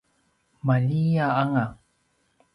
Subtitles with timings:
[0.65, 1.65] maljia anga